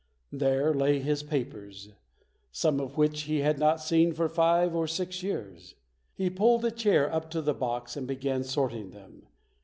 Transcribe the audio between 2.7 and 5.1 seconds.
of which he had not seen for five or